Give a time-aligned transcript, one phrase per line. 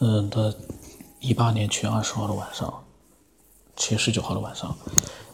[0.00, 0.54] 嗯，他
[1.20, 2.84] 一八年七月二十号的晚上，
[3.76, 4.76] 七月十九号的晚上，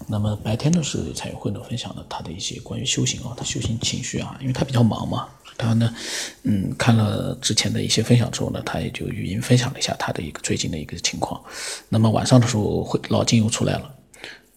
[0.06, 5.28] 那么白天呢是蔡宇慧呢分享了他的一些关于修行啊，他修行情绪啊，因为他比较忙嘛，
[5.58, 5.94] 他呢，
[6.44, 11.42] 嗯，看了之前的一些分享之后呢，他也就语音分享了一下他的一个最近的一个情况。
[11.88, 13.94] 那么晚上的时候，会老金又出来了，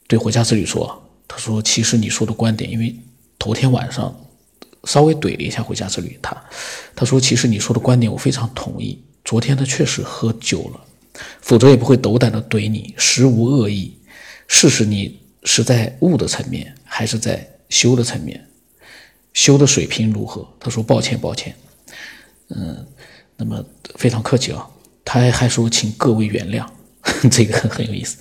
[0.08, 2.96] 对回家之旅说，他说其实你说的观点，因为
[3.40, 4.16] 头天晚上。
[4.84, 6.38] 稍微怼了一下回家之旅，他
[6.96, 9.04] 他说：“其实你说的观点我非常同意。
[9.26, 10.80] 昨天他确实喝酒了，
[11.42, 13.98] 否则也不会斗胆的怼你，实无恶意。
[14.48, 18.40] 试试你是在悟的层面，还是在修的层面？
[19.34, 21.54] 修的水平如何？”他说：“抱歉，抱歉。”
[22.56, 22.86] 嗯，
[23.36, 24.66] 那么非常客气啊。
[25.04, 26.66] 他还说：“请各位原谅。
[27.32, 28.18] ”这个很有意思。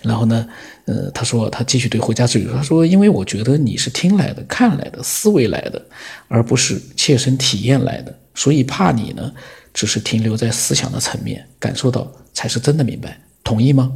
[0.00, 0.48] 然后呢？
[0.86, 5.82] 呃，他说他继续对回家之旅：“他说，因为我觉得你是听来的、看来的、思维来的，
[6.28, 9.32] 而不是切身体验来的，所以怕你呢，
[9.74, 13.92] 只是停留在思想的层面，感受到才是真的明白，同意吗？”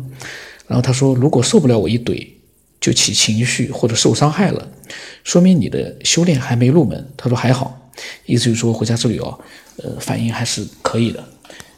[0.69, 2.29] 然后他说：“如果受不了我一怼
[2.79, 4.69] 就起情绪或者受伤害了，
[5.25, 7.91] 说明你的修炼还没入门。”他说：“还好，
[8.27, 9.39] 意思就是说回家之旅哦，
[9.79, 11.25] 呃，反应还是可以的，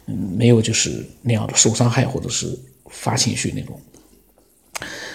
[0.07, 2.59] 嗯，没有就是那样的受伤害或者是
[2.89, 3.81] 发情绪那种。”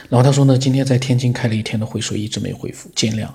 [0.07, 3.27] 然后他说呢，今天在天津开了一天的会，所以一直没回复，见谅。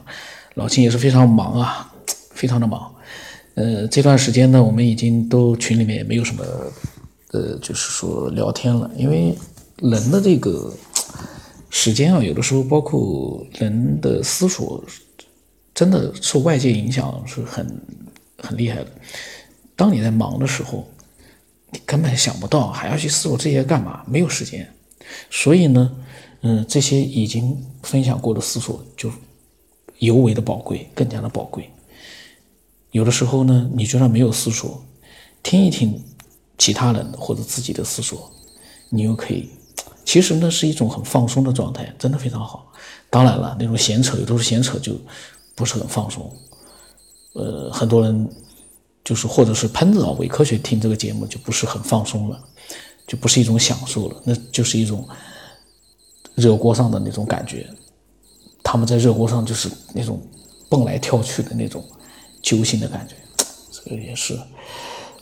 [0.54, 1.92] 老秦也是非常忙啊，
[2.32, 2.89] 非常的忙。
[3.60, 6.42] 呃，这段时间呢，我们已经都群里面也没有什么，
[7.32, 9.36] 呃，就是说聊天了，因为
[9.82, 10.72] 人的这个
[11.68, 14.82] 时间啊，有的时候包括人的思索，
[15.74, 17.80] 真的受外界影响是很
[18.38, 18.86] 很厉害的。
[19.76, 20.88] 当你在忙的时候，
[21.70, 24.66] 你根本想不到还要去思索这些干嘛，没有时间。
[25.30, 25.90] 所以呢。
[26.42, 29.12] 嗯，这些已经分享过的思索就
[29.98, 31.68] 尤为的宝贵，更加的宝贵。
[32.90, 34.82] 有的时候呢，你就算没有思索，
[35.42, 36.02] 听一听
[36.58, 38.30] 其他人或者自己的思索，
[38.88, 39.48] 你又可以，
[40.04, 42.72] 其实呢是一种很放松的状态，真的非常好。
[43.08, 44.92] 当然了，那种闲扯有时候闲扯就
[45.54, 46.30] 不是很放松。
[47.34, 48.28] 呃，很多人
[49.04, 52.42] 就是或者是喷子啊，伪科学听这个节目就不是很放松了，
[53.06, 55.06] 就不是一种享受了，那就是一种。
[56.36, 57.68] 热锅上的那种感觉，
[58.62, 60.22] 他们在热锅上就是那种
[60.70, 61.84] 蹦来跳去的那种
[62.42, 63.14] 揪心的感觉，
[63.70, 64.38] 这个也是。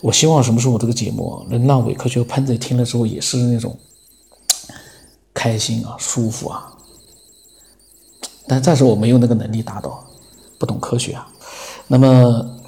[0.01, 3.79] 我希望什么时候我这个节目能让伪科学喷子听了之后也是那种
[5.35, 6.73] 开心啊、舒服啊。
[8.47, 10.05] 但暂时我没有那个能力达到，
[10.59, 11.29] 不懂科学啊。
[11.87, 12.59] 那么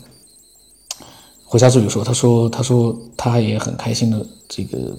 [1.45, 4.97] 回家之旅说，他说，他说他也很开心的这个。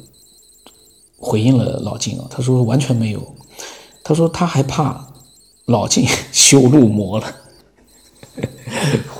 [1.23, 3.35] 回应了老金啊，他说完全没有，
[4.03, 5.07] 他说他还怕
[5.65, 7.35] 老金 修入魔了，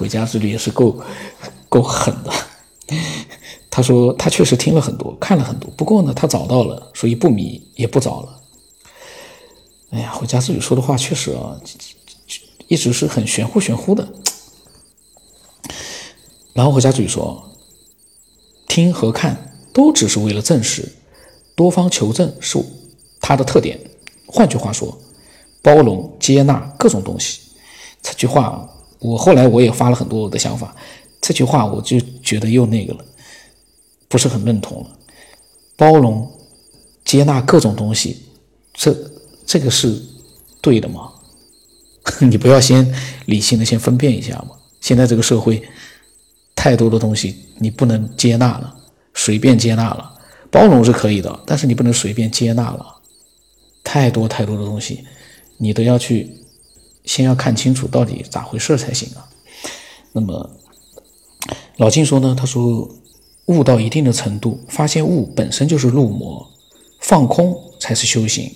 [0.01, 1.00] 回家之旅也是够
[1.69, 2.34] 够狠的。
[3.69, 8.41] 他说他确实听了很多，看了很多，不过呢，他找到了，所以不迷也不找了。
[9.91, 11.62] 哎呀，回家之旅说的话确实啊，
[12.67, 14.07] 一直是很玄乎玄乎的。
[16.53, 17.51] 然后回家之旅说，
[18.68, 20.91] 听和看都只是为了证实。
[21.56, 22.57] 多方求证是
[23.22, 23.79] 他的特点。
[24.25, 24.97] 换句话说，
[25.62, 27.39] 包容接纳各种东西。
[28.01, 28.68] 这句话，
[29.01, 30.75] 我后来我也发了很多我的想法。
[31.19, 33.06] 这句话我就觉得又那个了，
[34.07, 34.89] 不是很认同了。
[35.75, 36.31] 包容
[37.03, 38.17] 接纳各种东西，
[38.73, 38.95] 这
[39.45, 40.01] 这个是
[40.62, 41.12] 对的吗？
[42.22, 42.91] 你不要先
[43.25, 44.51] 理性的先分辨一下吗？
[44.79, 45.62] 现在这个社会，
[46.56, 48.75] 太多的东西你不能接纳了，
[49.13, 50.19] 随便接纳了。
[50.50, 52.85] 包容是可以的，但是你不能随便接纳了，
[53.83, 55.06] 太多太多的东西，
[55.57, 56.29] 你都要去
[57.06, 59.28] 先要看清楚到底咋回事才行啊。
[60.12, 60.50] 那么
[61.78, 62.89] 老金说呢，他说
[63.45, 66.45] 悟到一定的程度，发现悟本身就是入魔，
[67.00, 68.51] 放空才是修行。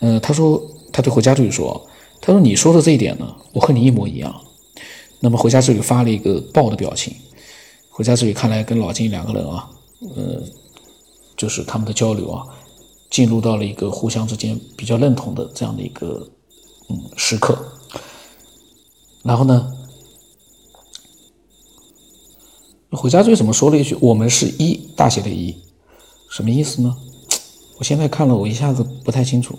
[0.00, 0.62] 呃，他说
[0.92, 1.88] 他对回家之旅说，
[2.20, 4.34] 他说你说的这一点呢，我和你一模一样。
[5.20, 7.14] 那么回家之旅发了一个爆的表情，
[7.90, 9.70] 回家之旅看来跟老金两个人啊，
[10.16, 10.42] 呃。
[11.34, 12.46] 就是他们的交流啊，
[13.10, 16.24] 进入到了一个互相之间比较认同的这样的一个
[17.16, 17.72] 时刻。
[19.22, 19.72] 然后呢，
[22.90, 25.54] 回家最怎么说了一句：“我们是一大写的一”，
[26.30, 26.96] 什么意思呢？
[27.78, 29.58] 我现在看了，我一下子不太清楚。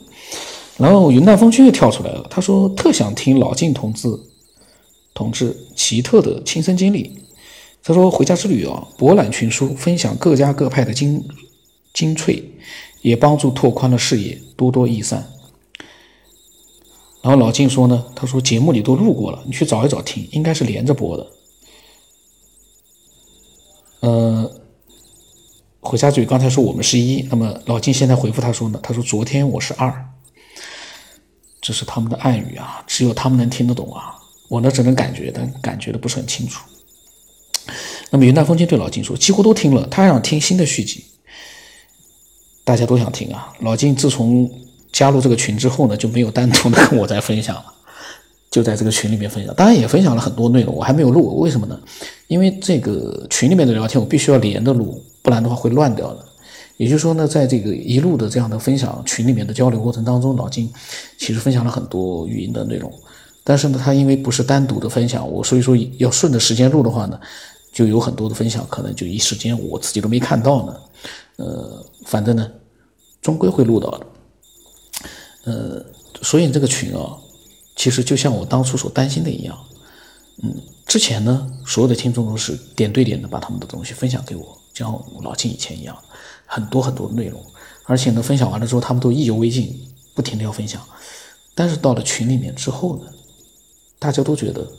[0.77, 4.07] 然后云淡风轻又跳出来了，他说：“特想听老晋同志
[5.13, 7.19] 同志奇特的亲身经历。”
[7.83, 11.24] 他说：“回家之旅啊，博览群书，分享各家各派的精。”
[11.94, 12.51] 精粹，
[13.03, 15.31] 也帮助拓宽了视野，多多益善。
[17.23, 21.27] 然后老金说呢，他说节目里都录过了，你去找一找听，应该是连着播的。
[24.01, 24.51] 呃，
[25.79, 30.05] 回家嘴刚才说我们是一，那么老金现在回复他说呢，他说昨天我是二，
[31.61, 34.13] 这是他们的暗语啊，只有他们能听得懂啊，
[34.49, 36.61] 我呢只能感觉，但感觉的不是很清楚。
[38.09, 41.05] 那么云淡风轻对老金说，几乎都听了，他还想听新的续集，
[42.65, 43.53] 大家都想听啊。
[43.61, 44.51] 老金自从
[44.93, 47.65] 加入这个群之后呢，就没有单独的 跟我再分享了。
[48.49, 51.77] 就在这个群里面分享，当然也分享了很多内容，我还没有录，为什么呢？
[52.27, 56.23] 因为这个群里面的聊天我必须要连着录，不然的话会乱掉的。
[56.77, 60.71] 也就是说呢，在这个一路的这样的分享群里面的交流过程当中，老金
[61.17, 62.93] 其实分享了很多语音的内容，
[63.43, 67.19] 但是呢，他因为不是单独的分享，我所以说要顺着时间录的话呢，
[67.71, 70.75] 就有很多的分享可能就一时间我自己都没看到呢。
[71.37, 72.47] 呃，反正呢，
[73.19, 74.05] 终归会录到的。
[75.43, 75.85] 呃，
[76.21, 77.17] 所以这个群啊。
[77.75, 79.57] 其实就像我当初所担心的一样，
[80.43, 80.55] 嗯，
[80.85, 85.97] 之前呢，所有的听众都是点对点的把他们的东西分享给我，就像老金以前一样，
[86.45, 87.43] 很多很多内容，
[87.85, 89.75] 而且呢，分享完了之后，他们都意犹未尽，
[90.13, 90.79] 不停的要分享。
[91.55, 93.11] 但是到了群里面之后呢，
[93.97, 94.71] 大家都觉得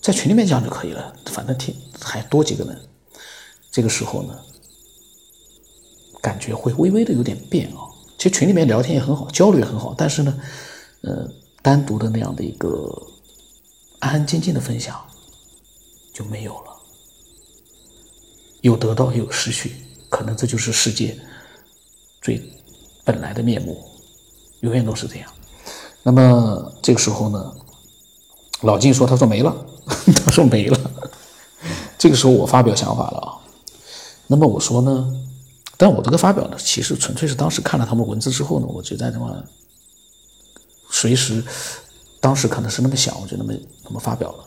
[0.00, 2.80] 在群里面讲就可以了，反正听还多几个人，
[3.72, 4.38] 这个时候呢，
[6.22, 7.82] 感觉会微微的有点变啊。
[8.18, 10.38] 其实群里面聊天也很好，交流也很好，但是呢，
[11.02, 11.26] 呃。
[11.60, 12.88] 单独的那样的一个
[13.98, 14.96] 安安静静的分享
[16.14, 16.72] 就没有了，
[18.62, 19.72] 有得到有失去，
[20.08, 21.18] 可能这就是世界
[22.22, 22.40] 最
[23.04, 23.84] 本来的面目，
[24.60, 25.30] 永远都是这样。
[26.04, 27.52] 那么这个时候呢，
[28.62, 29.54] 老金说：“他说没了，
[30.24, 30.90] 他说没了。
[31.98, 33.34] ”这个时候我发表想法了啊。
[34.28, 35.12] 那么我说呢，
[35.78, 39.42] 但我这个发表呢，其实纯粹是当时看了他们文字之后呢，我就在那么。
[40.90, 41.44] 随时，
[42.18, 43.52] 当时可能是那么想，我就那么
[43.84, 44.44] 那么发表了。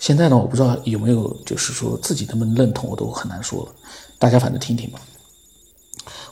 [0.00, 3.72] 现在呢，我不知道有没有，就是说自己那么认同，我都很难说了。
[4.18, 5.00] 大家反正听听吧。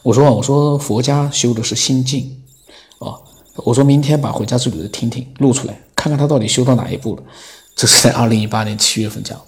[0.02, 2.42] 我说啊，我说佛家修的是心境
[2.98, 3.14] 啊。
[3.54, 7.22] 我说明天把回家之旅的听听录出来，看看他到底修到哪一步了。
[7.76, 9.40] 这是在二零一八年七月份讲，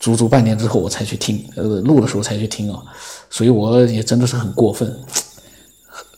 [0.00, 2.82] 足足半年之后我才去听，呃，录的时候才去听啊。
[3.28, 4.98] 所以我也真的是很过分，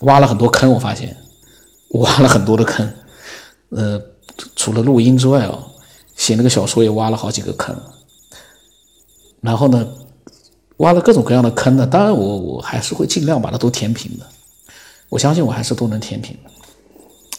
[0.00, 1.14] 挖了很多坑，我发现
[1.90, 2.90] 挖了很多的坑。
[3.70, 4.00] 呃，
[4.54, 5.66] 除了录音之外啊，
[6.14, 7.76] 写那个小说也挖了好几个坑，
[9.40, 9.86] 然后呢，
[10.76, 11.86] 挖了各种各样的坑呢。
[11.86, 14.24] 当然，我我还是会尽量把它都填平的。
[15.08, 16.50] 我相信我还是都能填平的。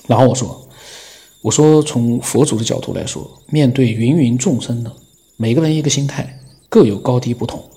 [0.07, 0.67] 然后我说，
[1.41, 4.91] 我说从佛祖的角度来说，面对芸芸众生呢，
[5.35, 6.39] 每个人一个心态，
[6.69, 7.69] 各有高低不同。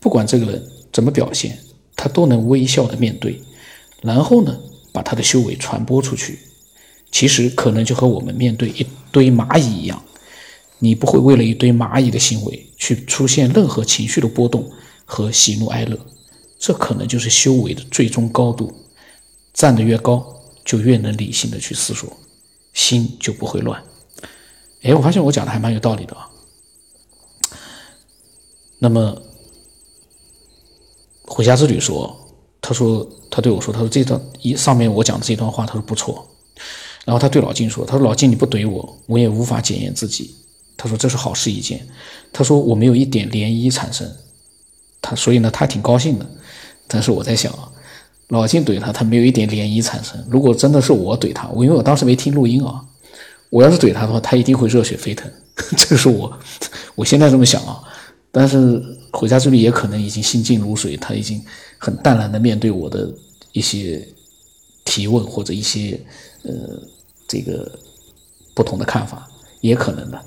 [0.00, 1.58] 不管这个人怎么表现，
[1.96, 3.40] 他都能微笑的面对，
[4.02, 4.58] 然后呢，
[4.92, 6.38] 把他的修为传播出去。
[7.12, 10.02] 其实可能就和我们面对一堆蚂蚁一样，
[10.78, 14.70] 你不会为了一堆蚂蚁的行为去出现任何情绪的波动
[15.04, 15.98] 和喜怒哀乐，
[16.58, 18.72] 这可能就是修为的最终高度。
[19.54, 20.26] 站得越高，
[20.64, 22.14] 就越能理性的去思索，
[22.74, 23.82] 心就不会乱。
[24.82, 26.28] 哎，我发现我讲的还蛮有道理的啊。
[28.78, 29.20] 那么
[31.24, 32.16] 回家之旅说，
[32.60, 36.26] 他说他对我说，他说这段一上面我讲的这段话，他说不错。
[37.04, 40.34] 然后他对老金说：“他说老金你不怼我，我也无法检验自己。
[40.76, 41.86] 他说这是好事一件。
[42.32, 44.10] 他说我没有一点涟漪产生，
[45.00, 46.26] 他所以呢他挺高兴的。
[46.88, 47.70] 但是我在想啊，
[48.28, 50.20] 老金怼他，他没有一点涟漪产生。
[50.28, 52.84] 如果真的是我怼他，我因为我当时没听录音啊，
[53.50, 55.30] 我要是怼他的话，他一定会热血沸腾。
[55.78, 56.36] 这个是我
[56.96, 57.80] 我现在这么想啊。
[58.36, 61.42] 但是回家之旅也可能已经心静如水，他已经
[61.78, 63.10] 很淡然的面对我的
[63.52, 64.06] 一些
[64.84, 65.98] 提问或者一些
[66.42, 66.52] 呃。”
[67.28, 67.68] 这个
[68.54, 69.28] 不同的看法
[69.60, 70.24] 也可能的，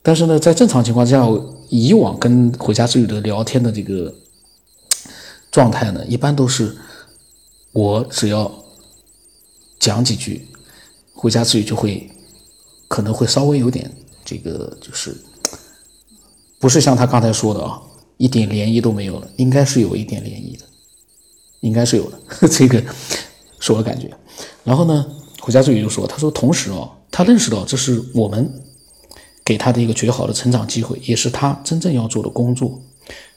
[0.00, 1.28] 但是呢，在正常情况下，
[1.68, 4.14] 以往跟回家之旅的聊天的这个
[5.50, 6.76] 状态呢，一般都是
[7.72, 8.48] 我只要
[9.80, 10.46] 讲几句，
[11.14, 12.08] 回家之旅就会
[12.86, 13.92] 可能会稍微有点
[14.24, 15.16] 这个，就是
[16.64, 17.78] 不是像他刚才说的啊，
[18.16, 20.64] 一点涟漪都没有了，应该是有一点涟漪的，
[21.60, 22.18] 应该是有的，
[22.48, 22.82] 这个
[23.60, 24.10] 是我的感觉。
[24.64, 25.06] 然后呢？
[25.42, 28.50] 回家之旅就说：“他说，同时哦，他认识到这是我们
[29.44, 32.80] 给他的一个绝好的成长机会，也是他真正要做的工作。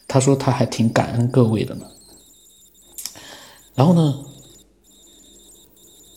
[0.08, 1.86] 他说他还挺感恩各位的呢。
[3.76, 4.20] 然后呢，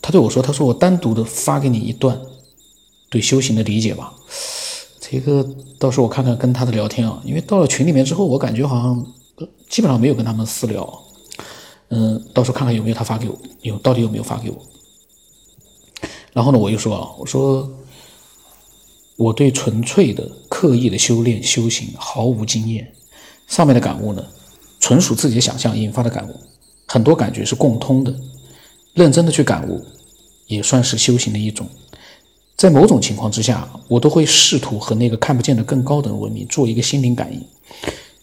[0.01, 2.21] 他对我说：‘他说我单独的发给你一段
[3.11, 4.15] 对修行的理解吧。’
[5.11, 5.45] 这个
[5.77, 9.07] 到时候我看看跟他的聊天啊，因为到了群里面之后，我感觉好像
[9.69, 11.03] 基本上没有跟他们私聊。
[11.89, 14.57] 嗯，到时候看看有没有他发给我，有到底有没有发给我。”
[16.33, 17.69] 然后呢，我又说啊，我说
[19.17, 22.93] 我对纯粹的刻意的修炼修行毫无经验，
[23.49, 24.25] 上面的感悟呢，
[24.79, 26.41] 纯属自己的想象引发的感悟，
[26.87, 28.15] 很多感觉是共通的。
[28.95, 29.85] 认真的去感悟，
[30.47, 31.67] 也算是修行的一种。
[32.61, 37.43] 在某种情况之下，我都会试图和那个看不见的更高等文明做一个心灵感应，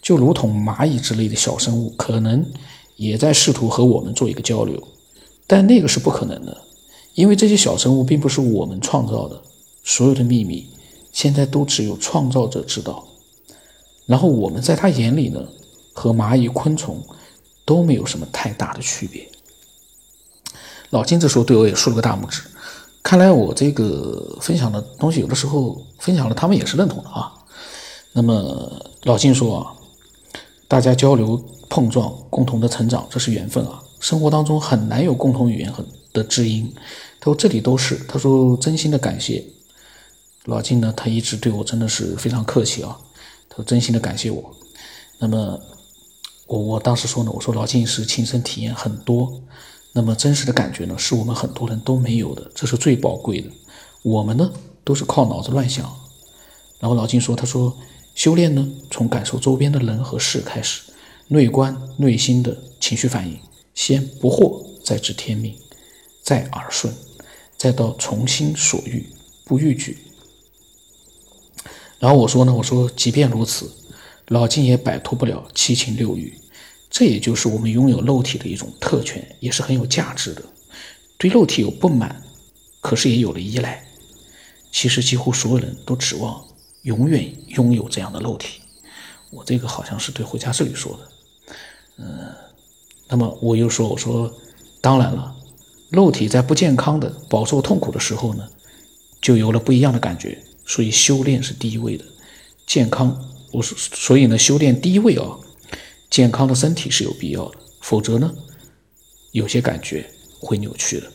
[0.00, 2.46] 就如同蚂蚁之类的小生物，可能
[2.94, 4.80] 也在试图和我们做一个交流，
[5.48, 6.56] 但那个是不可能的，
[7.14, 9.42] 因为这些小生物并不是我们创造的，
[9.82, 10.68] 所有的秘密
[11.12, 13.04] 现在都只有创造者知道。
[14.06, 15.44] 然后我们在他眼里呢，
[15.92, 17.04] 和蚂蚁、昆虫
[17.64, 19.28] 都没有什么太大的区别。
[20.90, 22.42] 老金这时候对我也竖了个大拇指，
[23.08, 27.32] 看来我这个分享的东西有的时候分享了，他们也是认同的啊。
[28.12, 29.72] 那么老金说啊，
[30.68, 33.82] 大家交流碰撞，共同的成长，这是缘分啊。
[33.98, 36.70] 生活当中很难有共同语言和的知音。
[37.18, 39.42] 他说这里都是，他说真心的感谢
[40.44, 42.94] 老金呢，他一直对我真的是非常客气啊。
[43.48, 44.54] 他说真心的感谢我。
[45.18, 45.58] 那么
[46.46, 49.40] 我我当时说呢，我说老金是亲身体验很多。
[49.92, 53.50] 那么真实的感觉呢，是我们很多人都没有的，这是最宝贵的。
[54.02, 54.52] 我们呢，
[54.84, 55.84] 都是靠脑子乱想。
[56.78, 57.76] 然后老金说：“他说
[58.14, 60.82] 修炼呢，从感受周边的人和事开始，
[61.26, 63.36] 内观内心的情绪反应，
[63.74, 65.56] 先不惑，再知天命，
[66.22, 66.94] 再耳顺，
[67.56, 69.04] 再到从心所欲，
[69.44, 69.98] 不逾矩。”
[71.98, 73.68] 然后我说呢，我说即便如此，
[74.28, 76.32] 老金也摆脱不了七情六欲。
[76.98, 80.42] 这也就是我们拥有肉体的一种特权，也是很有价值的。
[81.16, 82.20] 对肉体有不满，
[82.80, 83.86] 可是也有了依赖。
[84.72, 86.44] 其实几乎所有人都指望
[86.82, 88.62] 永远拥有这样的肉体。
[89.30, 91.54] 我这个好像是对回家之旅说的。
[91.98, 92.34] 嗯，
[93.06, 94.28] 那么我又说，我说，
[94.80, 95.32] 当然了，
[95.90, 98.44] 肉体在不健康的、饱受痛苦的时候呢，
[99.22, 100.36] 就有了不一样的感觉。
[100.66, 102.04] 所以修炼是第一位的，
[102.66, 103.16] 健康。
[103.52, 105.38] 我所，所以呢，修炼第一位啊。
[106.10, 108.34] 健康的身体是有必要的，否则呢，
[109.32, 110.08] 有些感觉
[110.40, 111.12] 会扭曲的。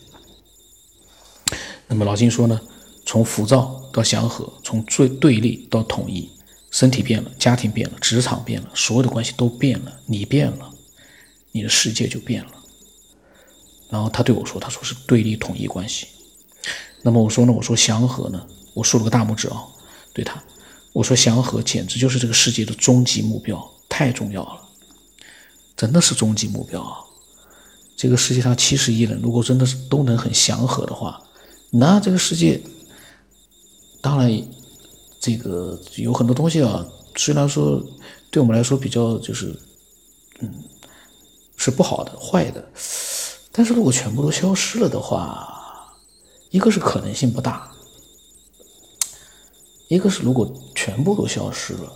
[1.87, 2.59] 那么老金说呢，
[3.05, 6.29] 从浮躁到祥和，从最对立到统一，
[6.71, 10.71] 身体变了，家庭变了，职场变了，所有的关系都变了，你变了，
[11.51, 12.51] 你的世界就变了。
[13.89, 16.07] 然后他对我说，他说是对立统一关系。
[17.01, 19.63] 那么我说呢，我说祥和呢，我竖了个大拇指啊，
[20.13, 20.41] 对他，
[20.93, 24.61] 我说祥和简直就是这个世界的终极目标，太重要了。
[25.83, 27.03] 真的是终极目标啊！
[27.97, 31.21] 这个世界上七十亿人，如果真的是都能很祥和的话，
[31.71, 32.63] 那这个世界，
[33.99, 34.47] 当然，
[35.19, 36.87] 这个有很多东西啊，
[37.17, 37.83] 虽然说
[38.31, 39.53] 对我们来说比较就是，
[40.39, 40.49] 嗯，
[41.57, 42.65] 是不好的、坏的，
[43.51, 45.93] 但是如果全部都消失了的话，
[46.49, 47.69] 一个是可能性不大，
[49.89, 51.93] 一个是如果全部都消失了，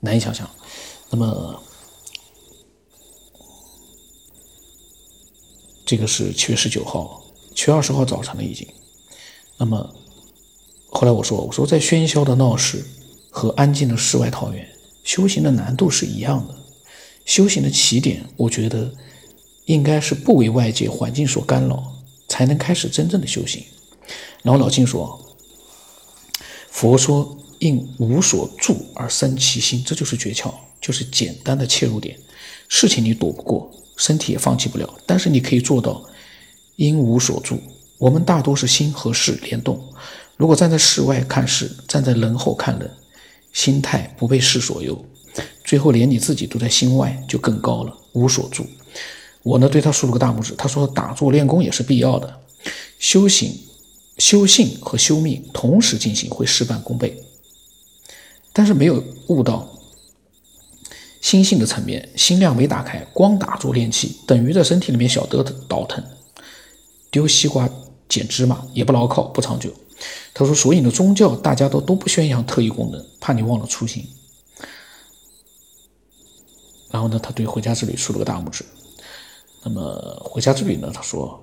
[0.00, 0.50] 难以想象。
[1.14, 1.62] 那么，
[5.84, 7.22] 这个是七月十九号，
[7.54, 8.66] 七月二十号早晨了已经。
[9.58, 9.94] 那么，
[10.88, 12.82] 后来我说，我说在喧嚣的闹市
[13.30, 14.66] 和安静的世外桃源，
[15.04, 16.56] 修行的难度是一样的。
[17.26, 18.90] 修行的起点，我觉得
[19.66, 21.92] 应该是不为外界环境所干扰，
[22.26, 23.62] 才能开始真正的修行。
[24.42, 25.20] 然后老静说，
[26.70, 30.52] 佛说应无所住而生其心，这就是诀窍。
[30.80, 32.18] 就是简单的切入点，
[32.66, 36.04] 事情你躲不过，身体也放弃不了，但是你可以做到
[36.74, 37.56] 因无所住。
[37.98, 39.80] 我们大多是心和事联动，
[40.36, 42.90] 如果站在事外看事，站在人后看人，
[43.52, 45.04] 心态不被事所有，
[45.62, 48.66] 最后连你自己都在心外，就更高了，无所住。
[49.44, 52.40] 我呢对他竖了个大拇指，他说打坐练功也是必要的，
[52.98, 53.56] 修行、
[54.18, 57.22] 修性和修命同时进行会事半功倍，
[58.52, 59.68] 但是没有悟到。
[61.20, 66.02] 心性的层面，心量没打开，光打坐练气，等于在身体里面小得倒腾，
[67.12, 67.70] 丢西瓜
[68.08, 69.72] 捡芝麻，也不牢靠，不长久。
[70.34, 74.04] 他说：“所以呢，宗教大家都都不宣扬特异功能，怕你忘了初心。”
[76.90, 78.64] 然后呢，他对回家之旅竖了个大拇指。
[79.62, 81.40] 那么回家之旅呢，他说：“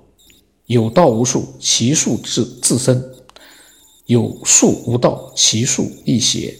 [0.66, 3.00] 有道无术，其术自自身；
[4.04, 6.54] 有术无道，其术亦邪。”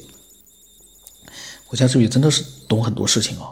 [1.70, 2.44] 回家之旅真的是。
[2.70, 3.50] 懂很多事情啊，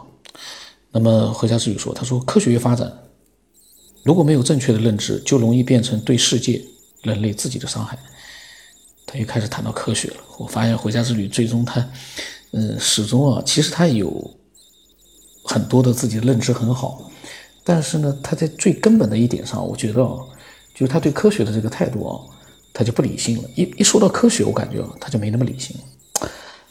[0.91, 2.89] 那么回家之旅说，他说科学越发展，
[4.03, 6.63] 如果没有正确的认知，就容易变成对世界、
[7.01, 7.99] 人类自己的伤害。
[9.05, 10.17] 他又开始谈到科学了。
[10.37, 11.85] 我发现回家之旅最终他，
[12.51, 14.33] 嗯，始终啊，其实他有
[15.43, 17.11] 很多的自己的认知很好，
[17.65, 20.15] 但是呢，他在最根本的一点上，我觉得啊，
[20.73, 22.23] 就是他对科学的这个态度啊，
[22.71, 23.49] 他就不理性了。
[23.57, 25.83] 一一说到科学，我感觉，他就没那么理性了。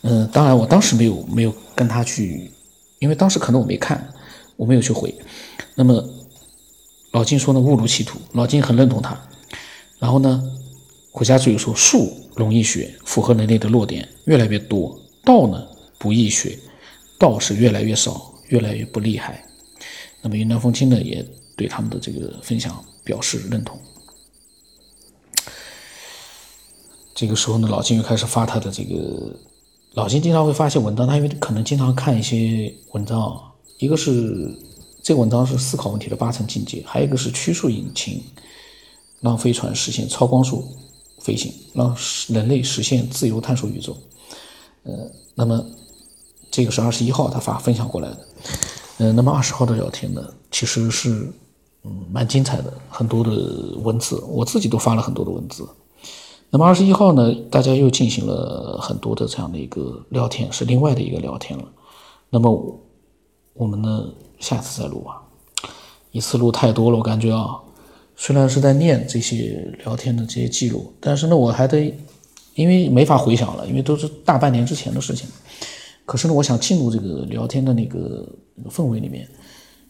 [0.02, 2.50] 嗯，当然，我当时没有没有跟他去
[3.00, 4.12] 因为当时可能我没看，
[4.56, 5.12] 我没有去回。
[5.74, 6.04] 那么
[7.12, 8.18] 老金说呢，误入歧途。
[8.32, 9.18] 老金很认同他。
[9.98, 10.42] 然后呢，
[11.10, 15.66] 国家注意说，术容易学，符合人类的弱点越来越多；道呢
[15.98, 16.56] 不易学，
[17.18, 19.44] 道是越来越少，越来越不厉害。
[20.22, 21.24] 那么云南风清呢，也
[21.56, 23.76] 对他们的这个分享表示认同。
[27.14, 29.34] 这个时候呢，老金又开始发他的这个。
[29.98, 33.36] 老金经常会发一些文章，他因为可能经常看一些文章，
[33.78, 34.56] 一个是
[35.02, 38.22] 这个文章是思考问题的八层境界，还有一个是曲速引擎
[39.20, 40.64] 让飞船实现超光速
[41.18, 41.96] 飞行，让
[42.28, 43.96] 人类实现自由探索宇宙。
[44.84, 44.92] 呃，
[45.34, 45.66] 那么
[46.48, 48.28] 这个是二十一号他发分享过来的。
[48.98, 51.28] 呃，那么二十号的聊天呢，其实是
[51.82, 53.30] 嗯蛮精彩的，很多的
[53.82, 55.68] 文字，我自己都发了很多的文字。
[56.50, 61.64] 那么二十一号呢，大家又进行了很多的这样的一个聊天，是另外的一个聊天了。
[62.30, 62.80] 那么
[63.52, 65.22] 我们呢，下次再录吧。
[66.10, 67.58] 一次录太多了，我感觉啊，
[68.16, 71.94] 虽然是在念这些聊天的这些记录，但是呢，我还得，
[72.54, 75.28] 因为没法回想了，因为都是大半年之前的事情。
[76.06, 79.28] 可是呢，我想进入这个聊天的那个那个氛围里面，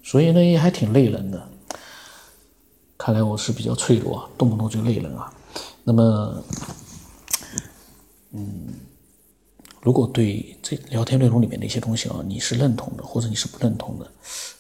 [0.03, 1.41] 所以呢，也还挺累人的。
[2.97, 5.33] 看来我是比较脆弱，动不动就累人啊。
[5.89, 6.45] 那么，
[8.33, 8.75] 嗯，
[9.81, 14.13] 如果对这聊天内容里面的一些东西啊，你是认同的，或者你是不认同的，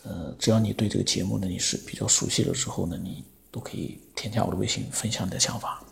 [0.04, 5.85] 呃，只要你对这个节目呢你是比较熟悉了之后呢，你都可以添加我的微信，分享你的想法。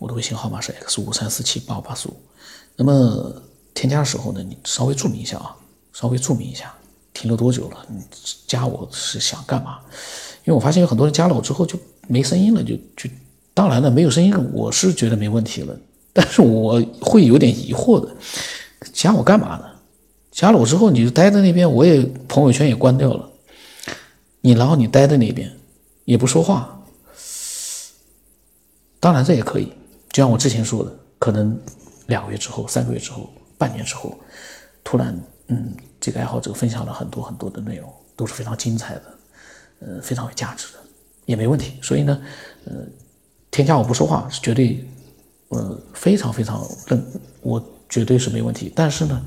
[0.00, 2.16] 我的微信号码是 x 五三四七八五八四五。
[2.74, 3.40] 那么
[3.72, 5.56] 添加的时候呢，你稍微注明一下啊，
[5.92, 6.74] 稍微注明一下，
[7.14, 7.86] 停了多久了？
[7.88, 8.02] 你
[8.48, 9.78] 加我是想干嘛？
[10.44, 13.08] 因为我发现有很多人加了我之后就没声音了，就就。
[13.56, 15.74] 当然了，没有声音，我是觉得没问题了。
[16.12, 18.14] 但是我会有点疑惑的，
[18.92, 19.64] 加我干嘛呢？
[20.30, 23.26] 加了我之后，你就待在那边，我也朋友圈也关掉了。
[24.42, 25.50] 你然后你待在那边，
[26.04, 26.78] 也不说话。
[29.00, 29.72] 当然这也可以，
[30.10, 31.58] 就像我之前说的，可能
[32.08, 34.18] 两个月之后、三个月之后、半年之后，
[34.84, 39.02] 突然，嗯，这个爱好者分享了很多很多的内容，都是非常精彩的，
[39.80, 40.78] 呃，非常有价值的，
[41.24, 41.72] 也没问题。
[41.80, 42.20] 所以呢，
[42.66, 42.72] 呃。
[43.56, 44.86] 添加我不说话是绝对，
[45.48, 47.02] 呃，非常非常认，
[47.40, 48.70] 我绝对是没问题。
[48.76, 49.26] 但是呢，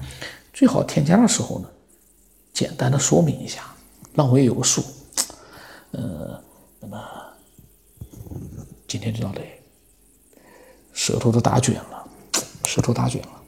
[0.53, 1.67] 最好添加的时候呢，
[2.53, 3.63] 简单的说明一下，
[4.13, 4.83] 让我也有个数。
[5.93, 6.39] 呃，
[6.79, 7.03] 那么
[8.87, 9.47] 今天就到这里，
[10.93, 12.07] 舌头都打卷了，
[12.65, 13.38] 舌头打卷了。